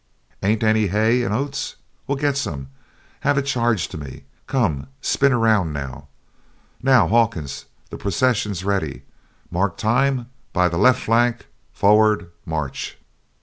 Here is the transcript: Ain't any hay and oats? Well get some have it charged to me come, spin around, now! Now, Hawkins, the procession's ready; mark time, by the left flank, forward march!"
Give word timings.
Ain't 0.41 0.63
any 0.63 0.87
hay 0.87 1.21
and 1.21 1.31
oats? 1.31 1.75
Well 2.07 2.15
get 2.15 2.35
some 2.35 2.69
have 3.19 3.37
it 3.37 3.43
charged 3.43 3.91
to 3.91 3.99
me 3.99 4.23
come, 4.47 4.87
spin 4.99 5.31
around, 5.31 5.73
now! 5.73 6.07
Now, 6.81 7.07
Hawkins, 7.07 7.65
the 7.91 7.97
procession's 7.99 8.63
ready; 8.63 9.03
mark 9.51 9.77
time, 9.77 10.27
by 10.53 10.69
the 10.69 10.77
left 10.79 11.03
flank, 11.03 11.45
forward 11.71 12.31
march!" 12.47 12.97